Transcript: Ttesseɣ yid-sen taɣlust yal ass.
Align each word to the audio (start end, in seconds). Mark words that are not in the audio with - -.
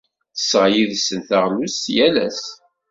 Ttesseɣ 0.31 0.65
yid-sen 0.73 1.19
taɣlust 1.29 1.85
yal 1.95 2.15
ass. 2.27 2.43